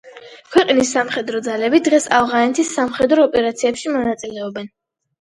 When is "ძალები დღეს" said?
1.49-2.09